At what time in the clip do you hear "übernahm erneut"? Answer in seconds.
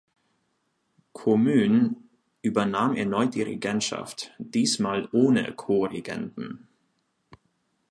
2.41-3.35